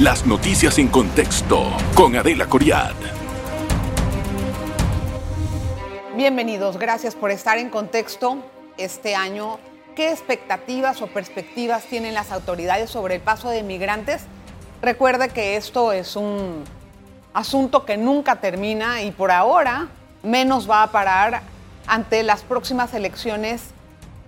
[0.00, 1.62] Las noticias en contexto
[1.94, 2.94] con Adela Coriad.
[6.16, 8.38] Bienvenidos, gracias por estar en contexto
[8.78, 9.58] este año.
[9.94, 14.22] ¿Qué expectativas o perspectivas tienen las autoridades sobre el paso de migrantes?
[14.80, 16.64] Recuerde que esto es un
[17.34, 19.88] asunto que nunca termina y por ahora
[20.22, 21.42] menos va a parar
[21.86, 23.64] ante las próximas elecciones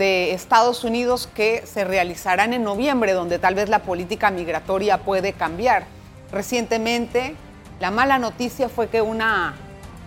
[0.02, 5.32] de Estados Unidos que se realizarán en noviembre, donde tal vez la política migratoria puede
[5.32, 5.84] cambiar.
[6.32, 7.36] Recientemente,
[7.78, 9.54] la mala noticia fue que una,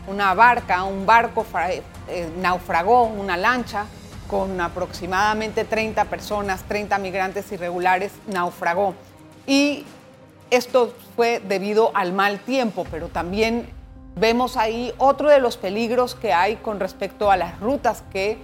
[0.07, 1.45] una barca, un barco
[2.09, 3.85] eh, naufragó, una lancha
[4.29, 8.95] con aproximadamente 30 personas, 30 migrantes irregulares, naufragó.
[9.47, 9.85] Y
[10.49, 13.69] esto fue debido al mal tiempo, pero también
[14.17, 18.37] vemos ahí otro de los peligros que hay con respecto a las rutas que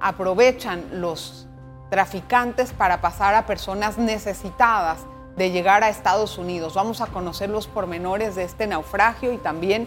[0.00, 1.46] aprovechan los
[1.90, 4.98] traficantes para pasar a personas necesitadas
[5.36, 6.74] de llegar a Estados Unidos.
[6.74, 9.86] Vamos a conocer los pormenores de este naufragio y también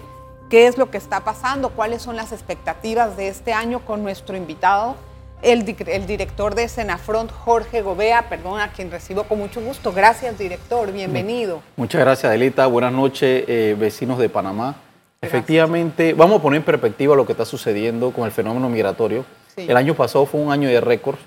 [0.50, 4.36] qué es lo que está pasando, cuáles son las expectativas de este año con nuestro
[4.36, 4.96] invitado,
[5.42, 9.94] el, director de Senafront, Jorge Gobea, perdón, a quien recibo con mucho gusto.
[9.94, 11.62] Gracias, director, bienvenido.
[11.78, 12.68] Muchas gracias, Adelita.
[12.68, 14.76] Buenas noches, eh, vecinos de Panamá.
[15.22, 19.26] Efectivamente, vamos a poner en perspectiva lo que está sucediendo con el fenómeno migratorio.
[19.56, 21.20] El año pasado fue un año de récords.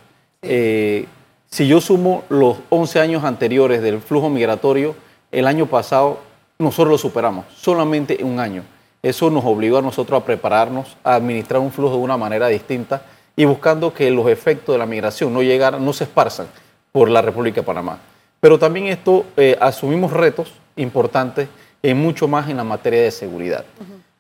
[0.43, 1.07] Eh,
[1.51, 4.95] si yo sumo los 11 años anteriores del flujo migratorio,
[5.31, 6.19] el año pasado
[6.59, 8.63] nosotros lo superamos, solamente un año.
[9.03, 13.03] Eso nos obligó a nosotros a prepararnos, a administrar un flujo de una manera distinta
[13.35, 16.47] y buscando que los efectos de la migración no llegaran, no se esparzan
[16.93, 17.99] por la República de Panamá.
[18.41, 21.49] Pero también esto eh, asumimos retos importantes
[21.83, 23.65] en mucho más en la materia de seguridad.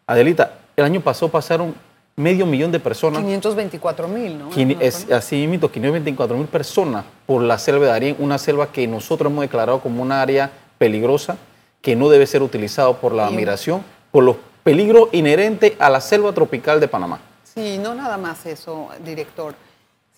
[0.07, 1.75] Adelita, el año pasado pasaron
[2.17, 3.21] medio millón de personas.
[3.21, 4.51] 524 mil, ¿no?
[4.81, 9.31] Es, así mismo, 524 mil personas por la selva de Darién, una selva que nosotros
[9.31, 11.37] hemos declarado como una área peligrosa,
[11.81, 16.33] que no debe ser utilizado por la migración, por los peligros inherentes a la selva
[16.33, 17.21] tropical de Panamá.
[17.43, 19.55] Sí, no nada más eso, director,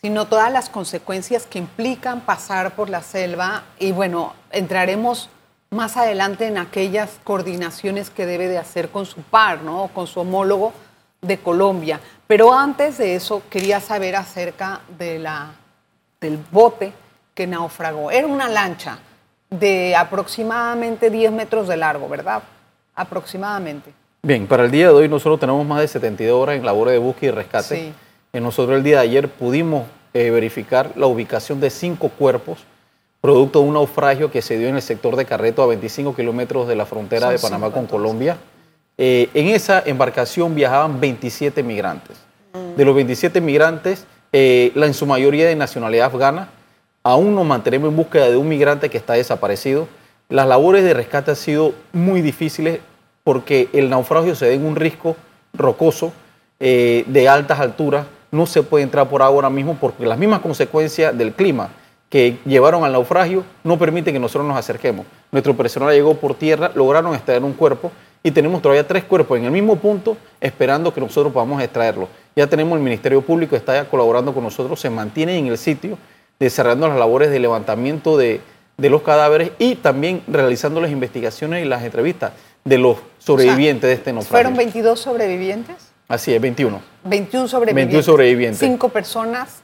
[0.01, 5.31] sino todas las consecuencias que implican pasar por la selva y bueno, entraremos
[5.71, 9.91] más adelante en aquellas coordinaciones que debe de hacer con su par, ¿no?
[9.93, 10.73] con su homólogo
[11.27, 12.01] de Colombia.
[12.27, 15.53] Pero antes de eso quería saber acerca de la,
[16.21, 16.93] del bote
[17.35, 18.11] que naufragó.
[18.11, 18.99] Era una lancha
[19.51, 22.43] de aproximadamente 10 metros de largo, ¿verdad?
[22.95, 23.93] Aproximadamente.
[24.23, 26.99] Bien, para el día de hoy nosotros tenemos más de 72 horas en labores de
[26.99, 27.77] búsqueda y rescate.
[28.33, 28.41] Sí.
[28.41, 32.65] Nosotros el día de ayer pudimos eh, verificar la ubicación de cinco cuerpos
[33.25, 36.69] producto de un naufragio que se dio en el sector de Carreto a 25 kilómetros
[36.69, 38.37] de la frontera de Panamá con Colombia.
[38.97, 42.17] Eh, en esa embarcación viajaban 27 migrantes.
[42.77, 46.49] De los 27 migrantes, eh, la, en su mayoría de nacionalidad afgana,
[47.03, 49.89] aún nos mantenemos en búsqueda de un migrante que está desaparecido.
[50.29, 52.81] Las labores de rescate han sido muy difíciles
[53.25, 55.17] porque el naufragio se da en un risco
[55.53, 56.13] rocoso
[56.61, 58.07] eh, de altas alturas.
[58.31, 61.71] No se puede entrar por agua ahora mismo porque las mismas consecuencias del clima
[62.09, 65.05] que llevaron al naufragio no permiten que nosotros nos acerquemos.
[65.33, 67.91] Nuestro personal llegó por tierra, lograron extraer un cuerpo
[68.27, 72.09] y tenemos todavía tres cuerpos en el mismo punto esperando que nosotros podamos extraerlo.
[72.35, 75.99] Ya tenemos el Ministerio Público, está ya colaborando con nosotros, se mantiene en el sitio
[76.41, 78.41] desarrollando las labores de levantamiento de,
[78.79, 82.33] de los cadáveres y también realizando las investigaciones y las entrevistas
[82.65, 84.37] de los sobrevivientes de este naufragio.
[84.37, 85.77] ¿Fueron 22 sobrevivientes?
[86.09, 86.81] Así es, 21.
[87.05, 87.93] 21 sobrevivientes.
[87.93, 88.59] 21 sobrevivientes.
[88.59, 89.64] Cinco personas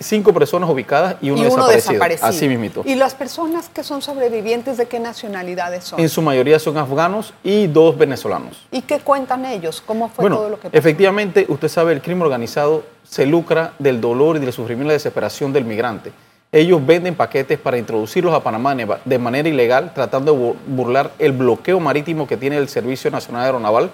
[0.00, 2.28] cinco personas ubicadas y uno, desaparecido.
[2.28, 2.82] Así mismito.
[2.84, 6.00] ¿Y las personas que son sobrevivientes de qué nacionalidades son?
[6.00, 8.66] En su mayoría son afganos y dos venezolanos.
[8.70, 9.82] ¿Y qué cuentan ellos?
[9.84, 10.76] ¿Cómo fue todo lo que pasó?
[10.76, 14.94] Efectivamente, usted sabe, el crimen organizado se lucra del dolor y del sufrimiento y la
[14.94, 16.12] desesperación del migrante.
[16.50, 21.80] Ellos venden paquetes para introducirlos a Panamá de manera ilegal, tratando de burlar el bloqueo
[21.80, 23.90] marítimo que tiene el Servicio Nacional Aeronaval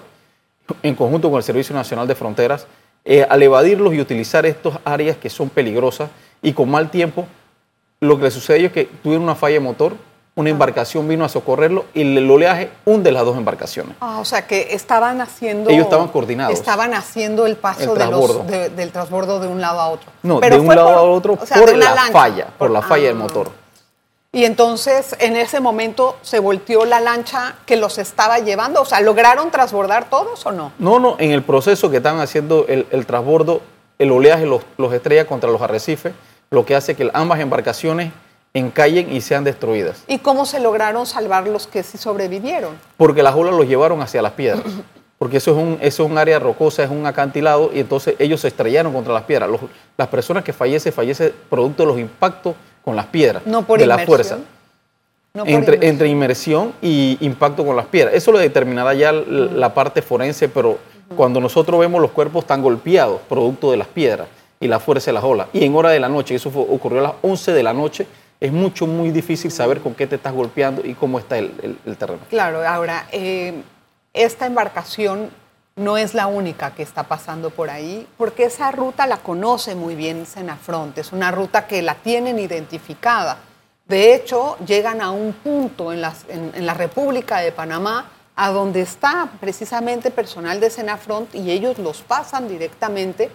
[0.83, 2.67] en conjunto con el Servicio Nacional de Fronteras
[3.09, 6.11] eh, al evadirlos y utilizar estas áreas que son peligrosas
[6.43, 7.25] y con mal tiempo,
[7.99, 9.93] lo que le sucedió es que tuvieron una falla de motor,
[10.35, 13.95] una embarcación vino a socorrerlo y el oleaje hunde las dos embarcaciones.
[13.99, 15.71] Ah, o sea que estaban haciendo...
[15.71, 16.53] Ellos estaban coordinados.
[16.53, 20.11] Estaban haciendo el paso del transbordo de un lado a otro.
[20.21, 23.19] No, de un lado a otro por la falla, por, la falla del ah.
[23.19, 23.51] motor.
[24.31, 28.81] Y entonces en ese momento se volteó la lancha que los estaba llevando.
[28.81, 30.71] O sea, ¿lograron transbordar todos o no?
[30.77, 33.61] No, no, en el proceso que están haciendo el, el transbordo,
[33.97, 36.13] el oleaje los, los, estrella contra los arrecifes,
[36.51, 38.11] lo que hace que ambas embarcaciones
[38.53, 40.03] encallen y sean destruidas.
[40.07, 42.77] ¿Y cómo se lograron salvar los que sí sobrevivieron?
[42.97, 44.63] Porque las olas los llevaron hacia las piedras.
[45.17, 48.39] Porque eso es, un, eso es un área rocosa, es un acantilado, y entonces ellos
[48.39, 49.49] se estrellaron contra las piedras.
[49.97, 53.87] las personas que fallecen, fallecen producto de los impactos con las piedras no por de
[53.87, 54.39] la fuerza.
[55.33, 58.13] entre, entre inmersión y impacto con las piedras.
[58.15, 60.77] Eso lo determinará ya la parte forense, pero
[61.15, 64.27] cuando nosotros vemos los cuerpos tan golpeados, producto de las piedras
[64.59, 67.03] y la fuerza de las olas, y en hora de la noche, eso ocurrió a
[67.03, 68.07] las 11 de la noche,
[68.39, 71.51] es mucho, muy difícil saber con qué te estás golpeando y cómo está el,
[71.97, 72.21] terreno.
[72.29, 73.53] Claro, ahora, eh,
[74.13, 75.29] esta embarcación
[75.79, 79.95] no es la única que está pasando por ahí, porque esa ruta la conoce muy
[79.95, 83.37] bien Senafront, es una ruta que la tienen identificada.
[83.87, 90.11] De hecho, llegan a un punto en, la República de Panamá a donde está precisamente
[90.11, 93.31] personal de Senafront y ellos los pasan directamente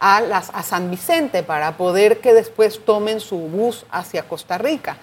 [0.00, 4.96] a, a San Vicente para poder que después tomen su bus hacia Costa Rica.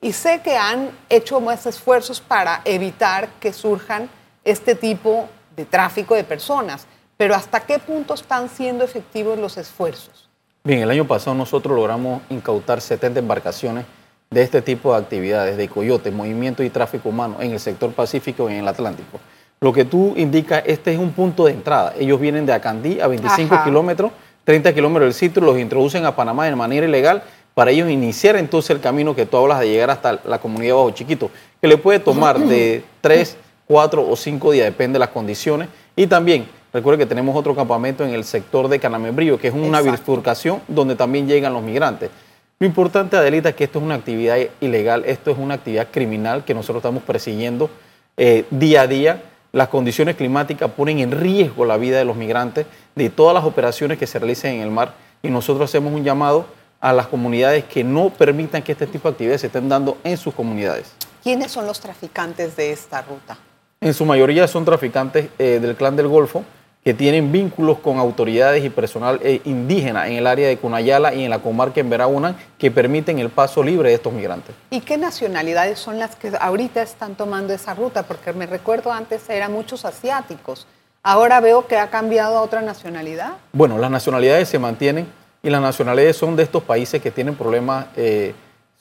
[0.00, 4.10] Y sé que han hecho más esfuerzos para evitar que surjan
[4.44, 6.86] este tipo de tráfico de personas,
[7.16, 10.28] pero ¿hasta qué punto están siendo efectivos los esfuerzos?
[10.64, 13.84] Bien, el año pasado nosotros logramos incautar 70 embarcaciones
[14.30, 18.48] de este tipo de actividades de coyote, movimiento y tráfico humano en el sector Pacífico
[18.48, 19.20] y en el Atlántico.
[19.60, 21.94] Lo que tú indicas, este es un punto de entrada.
[21.98, 24.10] Ellos vienen de Acandí a 25 kilómetros
[24.44, 27.22] 30 kilómetros del sitio, los introducen a Panamá de manera ilegal
[27.54, 30.90] para ellos iniciar entonces el camino que tú hablas de llegar hasta la comunidad Bajo
[30.90, 31.30] Chiquito,
[31.60, 33.36] que le puede tomar de 3,
[33.66, 35.68] 4 o 5 días, depende de las condiciones.
[35.96, 39.80] Y también, recuerde que tenemos otro campamento en el sector de Canamembrillo, que es una
[39.80, 42.10] bifurcación donde también llegan los migrantes.
[42.58, 46.44] Lo importante, Adelita, es que esto es una actividad ilegal, esto es una actividad criminal
[46.44, 47.68] que nosotros estamos persiguiendo
[48.16, 49.22] eh, día a día
[49.54, 52.66] las condiciones climáticas ponen en riesgo la vida de los migrantes,
[52.96, 56.44] de todas las operaciones que se realicen en el mar, y nosotros hacemos un llamado
[56.80, 60.16] a las comunidades que no permitan que este tipo de actividades se estén dando en
[60.16, 60.92] sus comunidades.
[61.22, 63.38] ¿Quiénes son los traficantes de esta ruta?
[63.84, 66.42] En su mayoría son traficantes eh, del clan del Golfo,
[66.82, 71.22] que tienen vínculos con autoridades y personal eh, indígena en el área de Cunayala y
[71.22, 74.54] en la comarca en Verauna que permiten el paso libre de estos migrantes.
[74.70, 78.04] ¿Y qué nacionalidades son las que ahorita están tomando esa ruta?
[78.04, 80.66] Porque me recuerdo antes eran muchos asiáticos.
[81.02, 83.34] Ahora veo que ha cambiado a otra nacionalidad.
[83.52, 85.06] Bueno, las nacionalidades se mantienen
[85.42, 88.32] y las nacionalidades son de estos países que tienen problemas eh,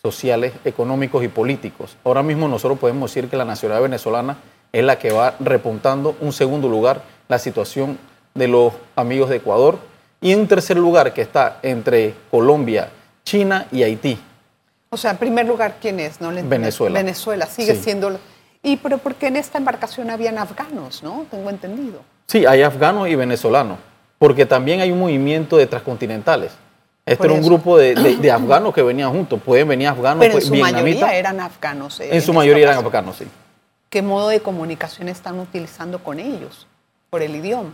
[0.01, 1.97] sociales, económicos y políticos.
[2.05, 4.37] Ahora mismo nosotros podemos decir que la nacionalidad venezolana
[4.73, 7.97] es la que va repuntando un segundo lugar la situación
[8.33, 9.77] de los amigos de Ecuador.
[10.19, 12.89] Y en tercer lugar, que está entre Colombia,
[13.23, 14.19] China y Haití.
[14.89, 16.19] O sea, en primer lugar, ¿quién es?
[16.19, 16.31] ¿No?
[16.31, 16.99] Venezuela.
[16.99, 18.19] Venezuela, sigue siendo...
[18.63, 21.25] Y pero porque en esta embarcación habían afganos, ¿no?
[21.29, 21.99] Tengo entendido.
[22.27, 23.77] Sí, hay afganos y venezolanos,
[24.17, 26.53] porque también hay un movimiento de transcontinentales.
[27.05, 29.41] Este era un grupo de, afganos que venían juntos.
[29.43, 31.99] Pueden venir afganos, Pero en su mayoría eran afganos.
[31.99, 33.25] Eh, en, su mayoría eran afganos, sí.
[33.93, 36.65] ¿Qué modo de comunicación están utilizando con ellos?
[37.11, 37.69] por el idioma?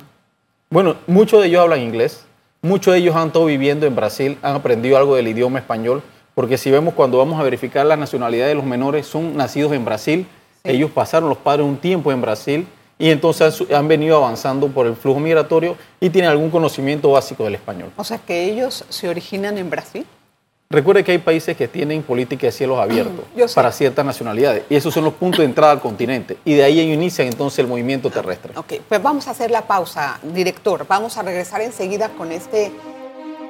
[0.69, 2.25] Bueno, muchos de ellos hablan inglés,
[2.61, 6.03] muchos de ellos han estado viviendo en Brasil, han aprendido algo del idioma español,
[6.35, 9.85] porque si vemos cuando vamos a verificar la nacionalidad de los menores, son nacidos en
[9.85, 10.27] Brasil,
[10.65, 12.67] ellos pasaron los padres un tiempo en Brasil
[12.97, 17.55] y entonces han venido avanzando por el flujo migratorio y tienen algún conocimiento básico del
[17.55, 17.93] español.
[17.95, 20.05] O sea que ellos se originan en Brasil.
[20.71, 23.25] Recuerde que hay países que tienen política de cielos abiertos
[23.55, 26.79] para ciertas nacionalidades y esos son los puntos de entrada al continente y de ahí
[26.79, 28.53] inician entonces el movimiento terrestre.
[28.55, 30.85] Ok, pues vamos a hacer la pausa, director.
[30.87, 32.71] Vamos a regresar enseguida con este,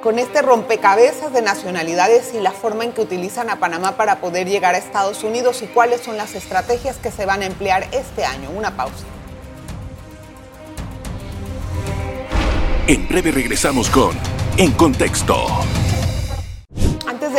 [0.02, 4.48] con este rompecabezas de nacionalidades y la forma en que utilizan a Panamá para poder
[4.48, 8.24] llegar a Estados Unidos y cuáles son las estrategias que se van a emplear este
[8.24, 8.48] año.
[8.48, 9.04] Una pausa.
[12.86, 14.16] En breve regresamos con
[14.56, 15.44] En Contexto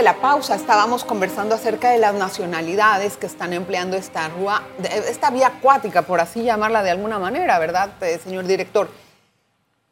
[0.02, 5.30] de la pausa estábamos conversando acerca de las nacionalidades que están empleando esta, rúa, esta
[5.30, 8.90] vía acuática, por así llamarla de alguna manera, ¿verdad, eh, señor director?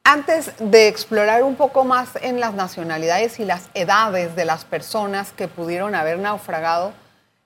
[0.04, 5.32] Antes de explorar un poco más en las nacionalidades y las edades de las personas
[5.32, 6.92] que pudieron haber naufragado,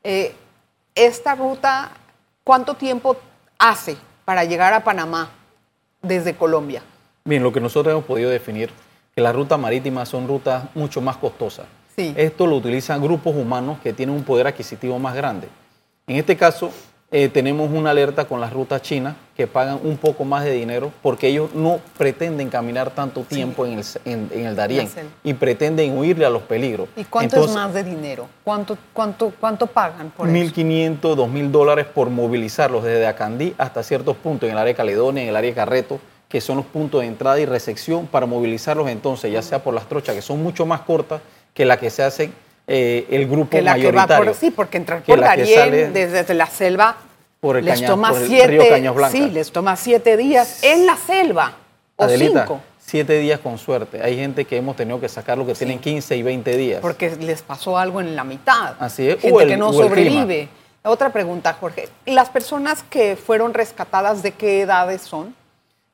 [0.06, 0.34] eh,
[0.96, 1.92] esta ruta,
[2.46, 3.18] ¿cuánto tiempo
[3.60, 5.32] hace para llegar a Panamá
[6.02, 6.82] desde Colombia?
[7.26, 8.72] Bien, lo que nosotros hemos podido definir,
[9.14, 11.66] que las rutas marítimas son rutas mucho más costosas
[11.98, 15.48] esto lo utilizan grupos humanos que tienen un poder adquisitivo más grande.
[16.08, 16.72] En este caso,
[17.16, 20.92] eh, tenemos una alerta con las rutas chinas que pagan un poco más de dinero
[21.04, 23.80] porque ellos no pretenden caminar tanto tiempo en,
[24.34, 24.90] el, Darién
[25.24, 26.90] y pretenden huirle a los peligros.
[26.96, 28.28] ¿Y cuánto es más de dinero?
[28.44, 34.48] ¿Cuánto, cuánto, cuánto pagan por 1.500, 2.000 dólares por movilizarlos desde Acandí hasta ciertos puntos
[34.48, 37.08] en el área de Caledonia, en el área de Carreto, que son los puntos de
[37.08, 40.82] entrada y recepción para movilizarlos entonces, ya sea por las trochas que son mucho más
[40.82, 41.22] cortas
[41.54, 42.32] que la que se hace
[42.68, 44.08] eh, el grupo que la mayoritario.
[44.08, 46.98] Que va por, sí, porque entrar por Darién desde la selva
[47.44, 51.58] por el les toma siete, Sí, les toma siete días en la selva.
[51.98, 52.62] O cinco.
[52.80, 54.02] siete días con suerte.
[54.02, 56.80] Hay gente que hemos tenido que sacar lo que tienen 15 y 20 días.
[56.80, 58.76] Porque les pasó algo en la mitad.
[58.80, 59.20] Así es.
[59.20, 60.48] Gente que no sobrevive.
[60.84, 61.90] Otra pregunta, Jorge.
[62.06, 65.36] ¿Las personas que fueron rescatadas de qué edades son?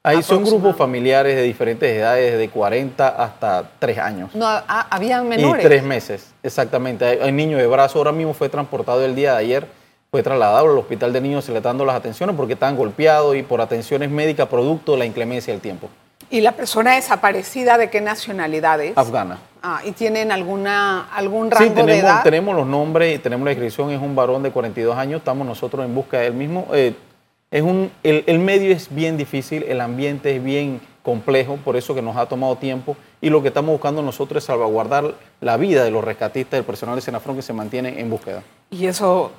[0.02, 4.34] Ahí son grupos familiares de diferentes edades, de 40 hasta 3 años.
[4.34, 5.66] No, ah, había menores.
[5.66, 7.04] Y 3 meses, exactamente.
[7.04, 9.68] Hay, hay niño de brazo, ahora mismo fue transportado el día de ayer,
[10.10, 13.36] fue trasladado al hospital de niños, se le están dando las atenciones porque estaban golpeados
[13.36, 15.90] y por atenciones médicas producto de la inclemencia del tiempo.
[16.30, 18.98] ¿Y la persona desaparecida de qué nacionalidad es?
[18.98, 19.38] Afgana.
[19.62, 22.24] Ah, ¿y tienen alguna, algún rango sí, tenemos, de edad?
[22.24, 25.86] tenemos los nombres y tenemos la descripción, es un varón de 42 años, estamos nosotros
[25.86, 26.68] en busca de él mismo.
[26.72, 26.94] Eh,
[27.52, 31.96] es un, el, el, medio es bien difícil, el ambiente es bien complejo, por eso
[31.96, 35.84] que nos ha tomado tiempo y lo que estamos buscando nosotros es salvaguardar la vida
[35.84, 38.44] de los rescatistas, del personal de Senafrón que se mantiene en búsqueda.
[38.70, 39.32] ¿Y eso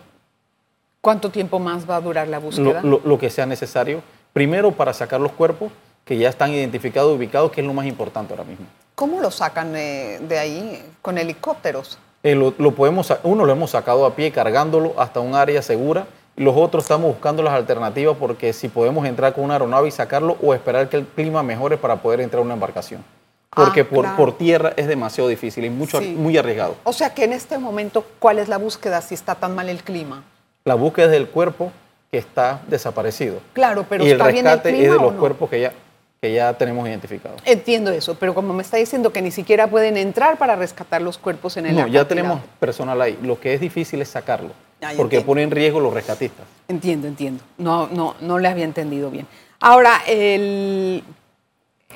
[1.01, 2.81] cuánto tiempo más va a durar la búsqueda?
[2.83, 4.03] Lo, lo, lo que sea necesario,
[4.33, 5.71] primero para sacar los cuerpos
[6.05, 8.67] que ya están identificados, ubicados, que es lo más importante ahora mismo.
[8.97, 10.85] ¿Cómo lo sacan de, de ahí?
[11.01, 11.99] ¿Con helicópteros?
[12.23, 16.07] Eh, lo, lo, podemos, uno lo hemos sacado a pie cargándolo hasta un área segura
[16.41, 20.39] los otros estamos buscando las alternativas porque si podemos entrar con una aeronave y sacarlo
[20.43, 23.05] o esperar que el clima mejore para poder entrar a una embarcación.
[23.51, 24.17] Porque ah, por, claro.
[24.17, 26.15] por, tierra es demasiado difícil y mucho, sí.
[26.17, 26.77] muy arriesgado.
[26.85, 29.83] O sea que en este momento, ¿cuál es la búsqueda si está tan mal el
[29.83, 30.23] clima?
[30.65, 31.73] La búsqueda es del cuerpo
[32.11, 33.41] que está desaparecido.
[33.53, 35.73] Claro, pero y está el rescate bien el clima, es de los cuerpos que ya
[36.23, 37.41] que ya tenemos identificados.
[37.47, 41.17] Entiendo eso, pero como me está diciendo que ni siquiera pueden entrar para rescatar los
[41.17, 43.19] cuerpos en el No, ya tenemos personal ahí.
[43.23, 44.51] Lo que es difícil es sacarlo,
[44.83, 45.27] Ah, porque entiendo.
[45.27, 46.47] pone en riesgo los rescatistas.
[46.69, 47.43] Entiendo, entiendo.
[47.59, 49.27] No, no, no le había entendido bien.
[49.61, 51.05] Ahora, el,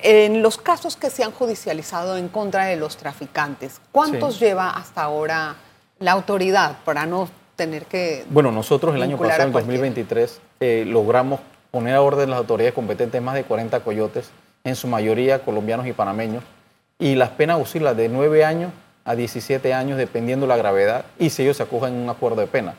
[0.02, 4.44] en los casos que se han judicializado en contra de los traficantes, ¿cuántos Sí.
[4.44, 5.56] lleva hasta ahora
[5.98, 8.24] la autoridad para no tener que...
[8.28, 9.78] Bueno, nosotros el año pasado, en cualquiera.
[9.78, 14.30] 2023, eh, logramos poner a orden las autoridades competentes más de 40 coyotes,
[14.64, 16.42] en su mayoría colombianos y panameños,
[16.98, 18.72] y las penas oscilan de 9 años
[19.04, 22.46] a 17 años, dependiendo la gravedad, y si ellos se acogen a un acuerdo de
[22.46, 22.74] pena.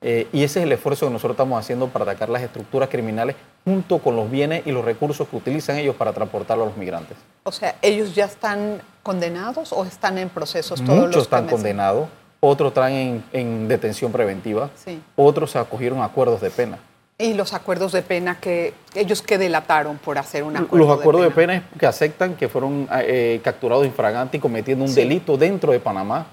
[0.00, 3.34] Eh, y ese es el esfuerzo que nosotros estamos haciendo para atacar las estructuras criminales
[3.64, 7.16] junto con los bienes y los recursos que utilizan ellos para transportarlo a los migrantes.
[7.42, 11.46] O sea, ¿ellos ya están condenados o están en procesos todos los Muchos están que
[11.46, 12.08] me- condenados,
[12.40, 15.02] otros están en, en detención preventiva, Sí.
[15.16, 16.78] otros se acogieron a acuerdos de pena.
[17.20, 21.22] Y los acuerdos de pena que ellos que delataron por hacer un acuerdo Los acuerdos
[21.24, 21.52] de pena.
[21.54, 21.66] pena.
[21.74, 25.00] es que aceptan que fueron eh, capturados infraganti y cometiendo un Sí.
[25.00, 26.26] delito dentro de Panamá.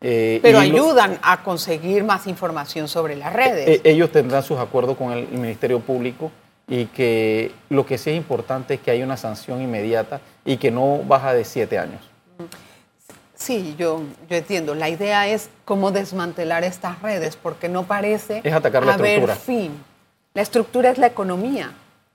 [0.00, 3.68] eh, Pero ayudan a conseguir más información sobre las redes.
[3.68, 6.30] eh, ellos tendrán sus acuerdos con el Ministerio Público
[6.66, 10.70] y que lo que sí es importante es que haya una sanción inmediata y que
[10.70, 12.00] no baja de siete años.
[13.34, 14.74] Sí, yo, yo entiendo.
[14.74, 19.36] La idea es cómo desmantelar estas redes, porque no parece Es atacar la haber estructura.
[19.36, 19.70] fin.
[20.34, 21.72] La estructura es la economía,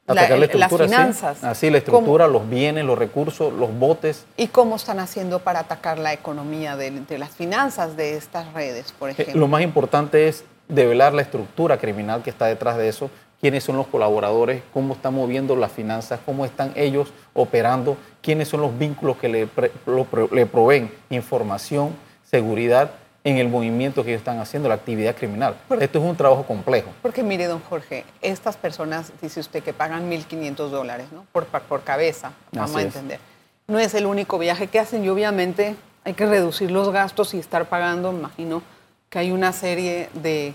[0.07, 1.43] la- Atacar la las finanzas.
[1.43, 4.25] Así, la ¿Cómo- estructura, los bienes, los recursos, los botes.
[4.37, 8.93] ¿Y cómo están haciendo para atacar la economía de, de las finanzas de estas redes,
[8.93, 9.39] por Eh, ejemplo?
[9.39, 13.09] Lo más importante es develar la estructura criminal que está detrás de eso,
[13.41, 18.61] quiénes son los colaboradores, cómo están moviendo las finanzas, cómo están ellos operando, quiénes son
[18.61, 21.93] los vínculos que le, pre- lo pro- le proveen información,
[22.23, 22.91] seguridad
[23.25, 25.57] en el movimiento que ellos están haciendo, la actividad criminal.
[25.67, 26.91] Pero- Esto es un trabajo complejo.
[27.01, 31.25] Porque mire, don Jorge, estas personas, dice usted, que pagan 1.500 dólares ¿no?
[31.33, 32.85] por, por cabeza, vamos Así a es.
[32.95, 33.19] entender.
[33.67, 37.39] No es el único viaje que hacen y obviamente hay que reducir los gastos y
[37.39, 38.61] estar pagando, imagino
[39.09, 40.53] que hay una serie de,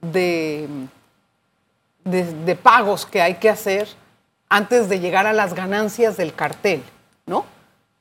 [0.00, 0.68] de,
[2.04, 3.88] de, de pagos que hay que hacer
[4.48, 6.84] antes de llegar a las ganancias del cartel,
[7.26, 7.44] ¿no?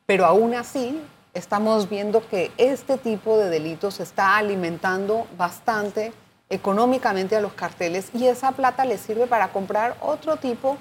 [0.06, 1.02] Pero aún así
[1.36, 6.14] estamos viendo que este tipo de delitos está alimentando bastante
[6.50, 10.78] económicamente a los carteles y esa plata les sirve para comprar otro tipo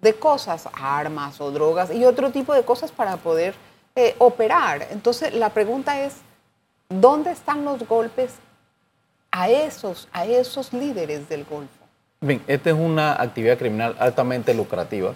[0.00, 3.54] de cosas, armas o drogas y otro tipo de cosas para poder
[3.96, 4.86] eh, operar.
[4.90, 6.16] Entonces la pregunta es,
[6.88, 8.34] ¿dónde están los golpes
[9.30, 11.84] a esos, a esos líderes del Golfo?
[12.20, 15.14] Bien, esta es una actividad criminal altamente lucrativa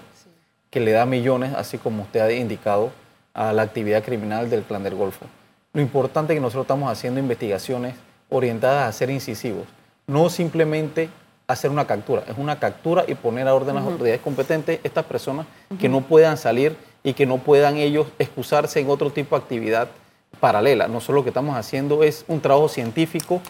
[0.71, 2.91] que le da millones, así como usted ha indicado,
[3.39, 5.25] a la actividad criminal del Clan del Golfo.
[5.73, 7.95] Lo importante es que nosotros estamos haciendo investigaciones
[8.31, 9.65] orientadas a ser incisivos,
[10.09, 11.09] no simplemente
[11.47, 15.05] hacer una captura, es una captura y poner a orden a las autoridades competentes estas
[15.05, 15.47] personas
[15.79, 19.89] que no puedan salir y que no puedan ellos excusarse en otro tipo de actividad
[20.41, 20.89] paralela.
[20.89, 23.41] Nosotros lo que estamos haciendo es un trabajo científico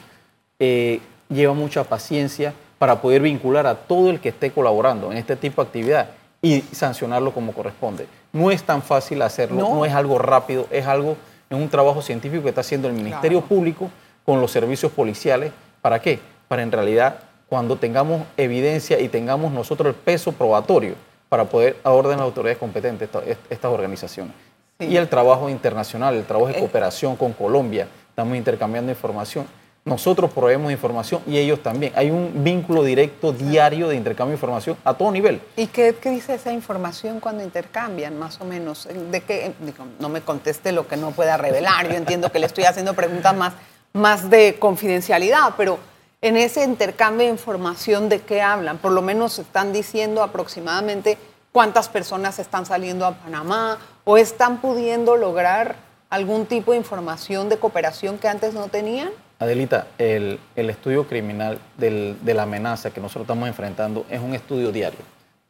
[0.58, 5.34] eh, lleva mucha paciencia para poder vincular a todo el que esté colaborando en este
[5.34, 6.10] tipo de actividad
[6.42, 8.06] y sancionarlo como corresponde.
[8.32, 9.74] No es tan fácil hacerlo, No.
[9.76, 11.16] no, es algo rápido, es algo,
[11.50, 13.48] es un trabajo científico que está haciendo el Ministerio Claro.
[13.48, 13.90] Público
[14.24, 15.52] con los servicios policiales.
[15.82, 16.20] ¿Para qué?
[16.46, 17.18] Para en realidad,
[17.48, 20.94] cuando tengamos evidencia y tengamos nosotros el peso probatorio
[21.28, 24.34] para poder a orden de las autoridades competentes esta- est- estas organizaciones.
[24.78, 24.86] Sí.
[24.86, 29.46] Y el trabajo internacional, el trabajo de cooperación con Colombia, estamos intercambiando información.
[29.88, 31.92] Nosotros proveemos información y ellos también.
[31.96, 35.40] Hay un vínculo directo diario de intercambio de información a todo nivel.
[35.56, 38.88] ¿Y qué, dice esa información cuando intercambian, más o menos?
[39.10, 39.52] ¿De qué?
[39.98, 41.88] no me conteste lo que no pueda revelar.
[41.88, 43.54] Yo entiendo que le estoy haciendo preguntas más,
[43.92, 45.78] más de confidencialidad, pero
[46.20, 48.78] en ese intercambio de información, ¿de qué hablan?
[48.78, 51.16] Por lo menos están diciendo aproximadamente
[51.52, 55.76] cuántas personas están saliendo a Panamá o están pudiendo lograr
[56.10, 59.10] algún tipo de información de cooperación que antes no tenían.
[59.40, 64.98] Adelita, el, estudio criminal de la amenaza que nosotros estamos enfrentando es un estudio diario.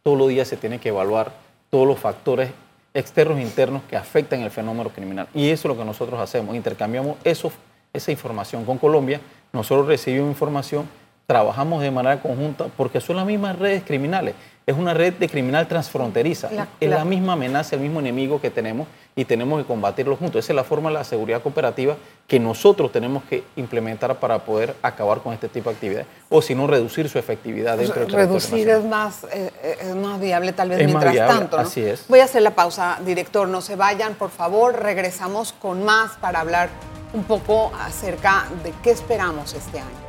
[0.03, 1.33] Todos los días se tiene que evaluar
[1.71, 2.51] todos los factores
[2.93, 5.27] externos e internos que afectan el fenómeno criminal.
[5.35, 9.21] Y eso es lo que nosotros hacemos, intercambiamos esa información con Colombia,
[9.55, 10.87] nosotros recibimos información,
[11.29, 14.35] trabajamos de manera conjunta porque son las mismas redes criminales
[14.69, 16.51] es una red de criminal transfronteriza.
[16.79, 20.45] es la misma amenaza, el mismo enemigo que tenemos y tenemos que combatirlo juntos.
[20.45, 24.75] Esa es la forma de la seguridad cooperativa que nosotros tenemos que implementar para poder
[24.83, 28.69] acabar con este tipo de actividades o si no reducir su efectividad dentro del Reducir
[28.69, 31.59] es más, eh, eh, es más viable tal vez mientras tanto.
[31.59, 32.05] Así es.
[32.07, 33.49] Voy a hacer la pausa, director.
[33.49, 34.83] No se vayan, por favor.
[34.83, 36.69] Regresamos con más para hablar
[37.15, 40.08] un poco acerca de qué esperamos este año.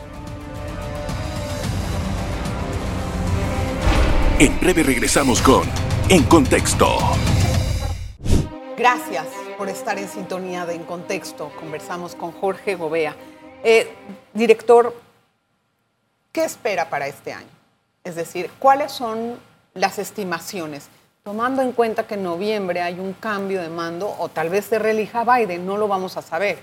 [4.41, 5.63] En breve regresamos con
[6.07, 6.97] En Contexto.
[8.77, 9.27] Gracias
[9.57, 11.51] por estar en sintonía de En Contexto.
[11.59, 13.17] Conversamos con Jorge Gobea.
[13.65, 13.93] Eh,
[14.33, 14.95] director,
[16.31, 17.49] ¿qué espera para este año?
[18.05, 19.37] Es decir, ¿cuáles son
[19.73, 20.87] las estimaciones?
[21.23, 24.79] Tomando en cuenta que en noviembre hay un cambio de mando, o tal vez se
[24.79, 26.59] relija Biden, no lo vamos a saber,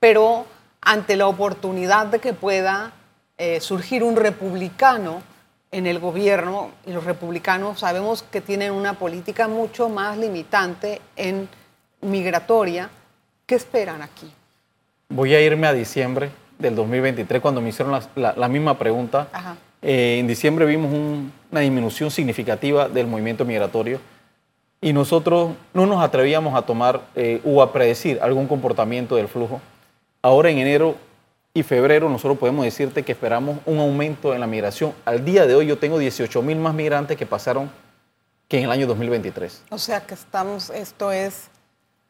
[0.00, 0.46] pero
[0.80, 2.92] ante la oportunidad de que pueda
[3.38, 5.29] eh, surgir un republicano
[5.72, 11.48] en el gobierno y los republicanos sabemos que tienen una política mucho más limitante en
[12.00, 12.90] migratoria.
[13.46, 14.30] ¿Qué esperan aquí?
[15.08, 19.28] Voy a irme a diciembre del 2023 cuando me hicieron la, misma pregunta.
[19.82, 20.92] Eh, en diciembre vimos
[21.50, 24.00] una disminución significativa del movimiento migratorio
[24.80, 29.60] y nosotros no nos atrevíamos a tomar eh, o a predecir algún comportamiento del flujo.
[30.22, 30.96] Ahora en enero
[31.52, 34.94] y febrero nosotros podemos decirte que esperamos un aumento en la migración.
[35.04, 37.70] Al día de hoy yo tengo 18 mil más migrantes que pasaron
[38.48, 39.64] que en el año 2023.
[39.70, 41.48] O sea que estamos, esto es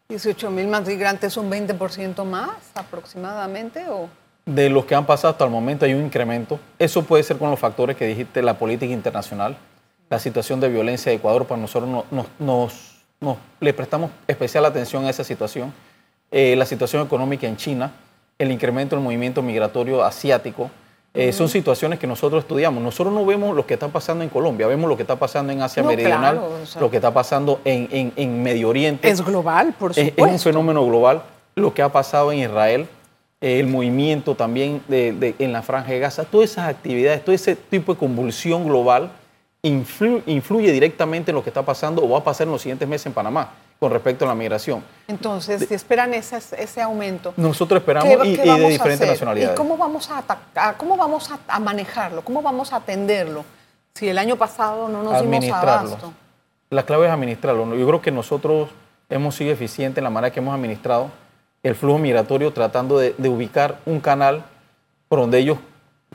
[0.09, 4.09] 18 mil más migrantes, un 20% más aproximadamente o...
[4.46, 6.59] De los que han pasado hasta el momento hay un incremento.
[6.79, 9.57] Eso puede ser con los factores que dijiste, la política internacional,
[10.09, 12.05] la situación de violencia de Ecuador, para pues nosotros
[12.40, 12.96] nos,
[13.61, 15.72] le prestamos especial atención a esa situación.
[16.33, 17.92] Eh, la situación económica en China,
[18.40, 20.70] el incremento del movimiento migratorio asiático.
[21.12, 22.83] Eh, son situaciones que nosotros estudiamos.
[22.83, 25.61] Nosotros no vemos lo que está pasando en Colombia, vemos lo que está pasando en
[25.61, 26.40] Asia Meridional,
[26.81, 29.11] lo que está pasando en, Medio Oriente.
[29.11, 30.24] Es global, por supuesto.
[30.24, 31.22] Es, un fenómeno global.
[31.55, 32.88] Lo que ha pasado en Israel,
[33.40, 37.57] eh, el movimiento también de, en la Franja de Gaza, todas esas actividades, todo ese
[37.57, 39.11] tipo de convulsión global
[39.62, 43.07] influye directamente en lo que está pasando o va a pasar en los siguientes meses
[43.07, 43.50] en Panamá
[43.81, 44.85] con respecto a la migración.
[45.09, 47.33] Entonces, si esperan ese, ese aumento.
[47.38, 49.55] Nosotros esperamos y, de diferentes nacionalidades.
[49.55, 53.43] ¿Y cómo vamos a atacar, cómo vamos a, manejarlo, cómo vamos a atenderlo
[53.95, 56.12] si el año pasado no nos dimos abasto?
[56.69, 57.75] La clave es administrarlo.
[57.75, 58.69] Yo creo que nosotros
[59.09, 61.11] hemos sido eficientes en la manera que hemos administrado
[61.62, 64.45] el flujo migratorio tratando de, de ubicar un canal
[65.09, 65.57] por donde ellos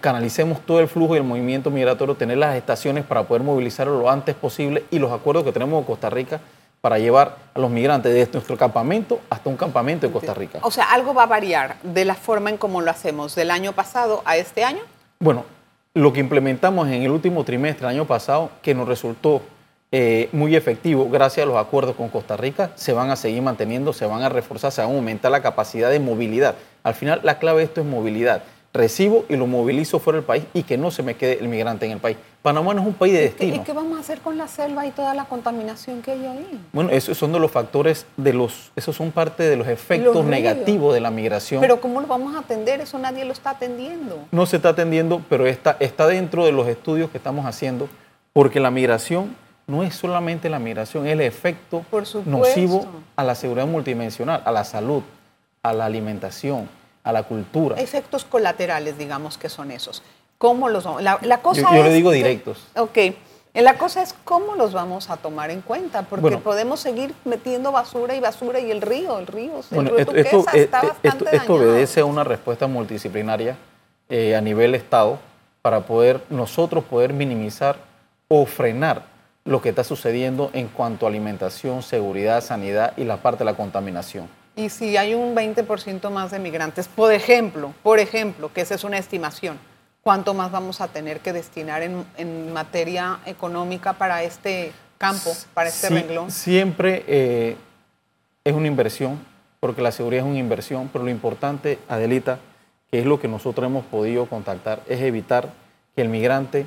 [0.02, 4.10] canalicemos todo el flujo y el movimiento migratorio, tener las estaciones para poder movilizarlo lo
[4.10, 6.40] antes posible y los acuerdos que tenemos con Costa Rica
[6.86, 10.60] para llevar a los migrantes desde nuestro campamento hasta un campamento de Costa Rica.
[10.62, 13.72] O sea, algo va a variar de la forma en cómo lo hacemos del año
[13.72, 14.82] pasado a este año.
[15.18, 15.46] Bueno,
[15.96, 19.42] lo que implementamos en el último trimestre del año pasado, que nos resultó
[19.92, 23.92] eh, muy efectivo gracias a los acuerdos con Costa Rica, se van a seguir manteniendo,
[23.92, 26.54] se van a reforzar, se van a aumentar la capacidad de movilidad.
[26.84, 28.44] Al final, la clave de esto es movilidad
[28.76, 31.86] recibo y lo movilizo fuera del país y que no se me quede el migrante
[31.86, 32.18] en el país.
[32.44, 33.56] Panamá no es un país de destino.
[33.56, 36.62] ¿Y qué vamos a hacer con la selva y toda la contaminación que hay ahí?
[36.72, 40.94] Bueno, esos son de los factores, de los, esos son parte de los efectos negativos
[40.94, 41.62] de la migración.
[41.62, 42.82] Pero ¿cómo lo vamos a atender?
[42.82, 44.20] Eso nadie lo está atendiendo.
[44.32, 47.90] No se está atendiendo, pero está, está dentro de los estudios que estamos haciendo,
[48.32, 49.36] porque la migración
[49.68, 51.84] no es solamente la migración, es el efecto
[52.26, 52.86] nocivo
[53.16, 55.02] a la seguridad multidimensional, a la salud,
[55.64, 56.70] a la alimentación,
[57.06, 57.80] a la cultura.
[57.80, 60.04] Efectos colaterales, digamos que son esos.
[60.38, 62.68] ¿Cómo los la, la cosa yo, yo le digo directos.
[62.76, 62.98] ok.
[63.54, 68.14] La cosa es cómo los vamos a tomar en cuenta, porque podemos seguir metiendo basura
[68.14, 72.06] y basura y el río, el río, bueno, esto, esto, está bastante esto, obedece a
[72.06, 73.56] una respuesta multidisciplinaria
[74.10, 75.20] eh, a nivel Estado
[75.62, 77.78] para poder nosotros poder minimizar
[78.28, 79.04] o frenar
[79.46, 83.56] lo que está sucediendo en cuanto a alimentación, seguridad, sanidad y la parte de la
[83.56, 84.28] contaminación.
[84.56, 88.84] Y si hay un 20% más de migrantes, por ejemplo, por ejemplo, que esa es
[88.84, 89.60] una estimación,
[90.02, 95.90] ¿cuánto más vamos a tener que destinar en, materia económica para este campo, para este
[95.90, 96.32] renglón?
[96.32, 97.58] Siempre eh,
[98.46, 99.20] es una inversión,
[99.60, 102.40] porque la seguridad es una inversión, pero lo importante, Adelita,
[102.90, 105.50] que es lo que nosotros hemos podido contactar, es evitar
[105.96, 106.66] que el migrante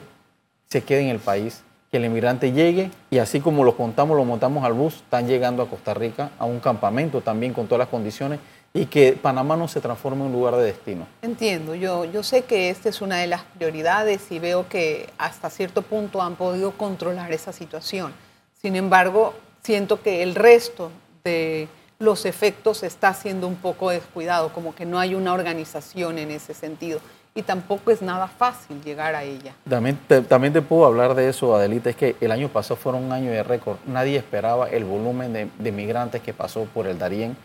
[0.67, 4.25] se quede en el país, que el inmigrante llegue y así como lo contamos, lo
[4.25, 7.89] montamos al bus, están llegando a Costa Rica, a un campamento también con todas las
[7.89, 8.41] condiciones
[8.75, 11.07] y que Panamá no se transforme en un lugar de destino.
[11.23, 15.49] Entiendo, yo, yo sé que esta es una de las prioridades y veo que hasta
[15.49, 18.13] cierto punto han podido controlar esa situación.
[18.61, 20.91] Sin embargo, siento que el resto
[21.25, 26.31] de los efectos está siendo un poco descuidado, como que no hay una organización en
[26.31, 27.01] ese sentido
[27.35, 29.55] y tampoco es nada fácil llegar a ella.
[29.69, 33.05] También te, también te puedo hablar de eso, Adelita, es que el año pasado fueron
[33.05, 33.77] un año de récord.
[33.87, 37.37] Nadie esperaba el volumen de, migrantes que pasó por el Darién,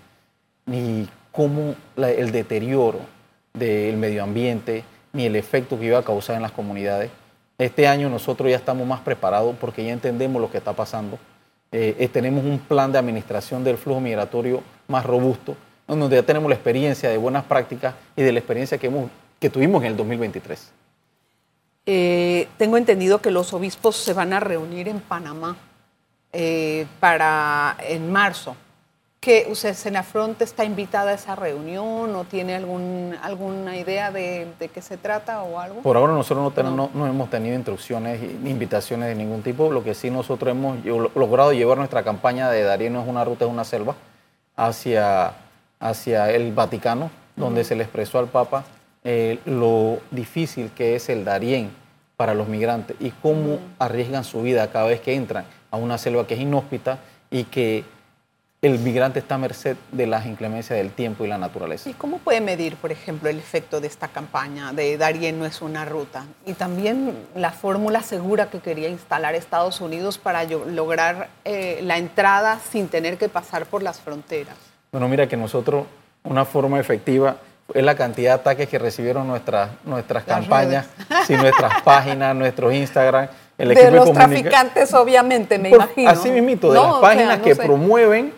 [0.65, 2.99] ni cómo el deterioro
[3.53, 7.11] del medio ambiente, ni el efecto que iba a causar en las comunidades.
[7.57, 11.19] Este año nosotros ya estamos más preparados porque ya entendemos lo que está pasando.
[11.71, 15.55] Eh, eh, tenemos un plan de administración del flujo migratorio más robusto,
[15.87, 19.09] donde ya tenemos la experiencia de buenas prácticas y de la experiencia que hemos
[19.43, 20.71] que tuvimos en el 2023.
[21.85, 25.57] Eh, tengo entendido que los obispos se van a reunir en Panamá
[26.31, 28.55] eh, para en marzo.
[29.19, 34.81] ¿Que usted, Senafront está invitada a esa reunión o tiene algún, alguna idea de, qué
[34.81, 35.81] se trata o algo?
[35.81, 37.05] Por ahora nosotros no, tenemos, no.
[37.05, 39.73] hemos tenido instrucciones ni invitaciones de ningún tipo.
[39.73, 43.43] Lo que sí nosotros hemos logrado llevar nuestra campaña de Darío no es una ruta,
[43.43, 43.95] es una selva,
[44.55, 45.33] hacia,
[45.81, 48.63] hacia el Vaticano, donde se le expresó al Papa
[49.03, 51.71] eh, lo difícil que es el Darién
[52.15, 56.27] para los migrantes y cómo arriesgan su vida cada vez que entran a una selva
[56.27, 57.83] que es inhóspita y que
[58.63, 61.89] el migrante está a merced de las inclemencias del tiempo y la naturaleza.
[61.89, 65.61] ¿Y cómo puede medir, por ejemplo, el efecto de esta campaña de Darién no es
[65.61, 66.25] una ruta?
[66.45, 72.57] Y también la fórmula segura que quería instalar Estados Unidos para lograr eh, la entrada
[72.71, 74.55] sin tener que pasar por las fronteras.
[74.93, 75.85] Bueno, mira que nosotros,
[76.23, 77.35] una forma efectiva
[77.73, 80.87] es la cantidad de ataques que recibieron nuestras, nuestras campañas,
[81.29, 83.27] nuestras páginas, nuestros Instagram.
[83.57, 86.09] El de los traficantes, obviamente, me imagino.
[86.09, 88.33] Así mismito, de las páginas que promueven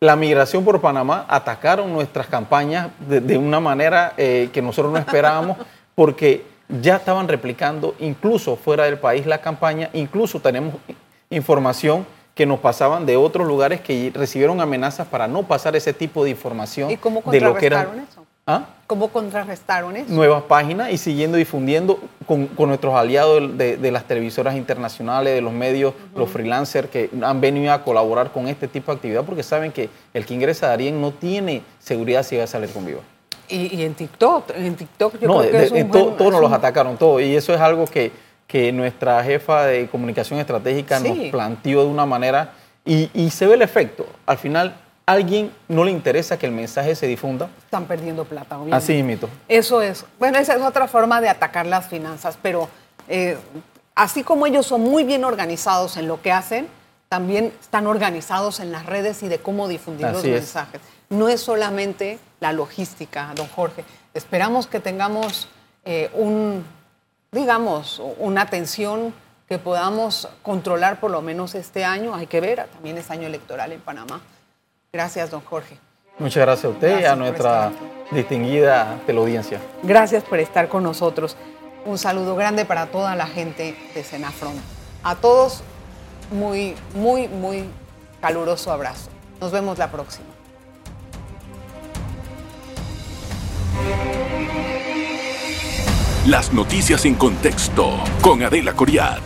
[0.00, 5.58] la migración por Panamá, atacaron nuestras campañas de, una manera eh, que nosotros no esperábamos,
[5.94, 10.74] porque ya estaban replicando incluso fuera del país la campaña, incluso tenemos
[11.28, 16.24] información que nos pasaban de otros lugares que recibieron amenazas para no pasar ese tipo
[16.24, 16.90] de información.
[16.90, 18.19] ¿Y cómo de lo que era, eso?
[18.46, 18.64] ¿Ah?
[18.86, 20.12] ¿Cómo contrarrestaron eso?
[20.12, 25.94] Nuevas páginas y siguiendo difundiendo con, nuestros aliados de, las televisoras internacionales, de los medios,
[26.16, 29.88] los freelancers que han venido a colaborar con este tipo de actividad porque saben que
[30.12, 33.00] el que ingresa a Darien no tiene seguridad si va a salir con viva.
[33.48, 37.20] Y, en TikTok, en TikTok yo creo que es un todos nos los atacaron, todos.
[37.20, 38.12] Y eso es algo que,
[38.46, 42.52] que nuestra jefa de comunicación estratégica nos planteó de una manera
[42.84, 44.06] y, y se ve el efecto.
[44.26, 44.74] Al final
[45.12, 47.48] alguien no le interesa que el mensaje se difunda.
[47.64, 48.76] Están perdiendo plata, obviamente.
[48.76, 49.28] Así mito.
[49.48, 50.04] Eso es.
[50.18, 52.68] Bueno, esa es otra forma de atacar las finanzas, pero
[53.08, 53.36] eh,
[53.94, 56.68] así como ellos son muy bien organizados en lo que hacen,
[57.08, 60.80] también están organizados en las redes y de cómo difundir los mensajes.
[61.08, 63.84] No es solamente la logística, don Jorge.
[64.14, 65.48] Esperamos que tengamos
[65.84, 66.64] eh, un,
[67.32, 69.12] digamos, una atención
[69.48, 72.14] que podamos controlar por lo menos este año.
[72.14, 74.20] Hay que ver, también es año electoral en Panamá.
[74.92, 75.78] Gracias, don Jorge.
[76.18, 77.70] Muchas gracias a usted y a nuestra
[78.10, 79.60] distinguida teleaudiencia.
[79.84, 81.36] Gracias por estar con nosotros.
[81.84, 84.58] Un saludo grande para toda la gente de Senafront.
[85.04, 85.62] A todos,
[86.32, 87.66] muy, muy, muy
[88.20, 89.10] caluroso abrazo.
[89.40, 90.26] Nos vemos la próxima.
[96.26, 99.20] Las noticias en contexto con Adela Coriad.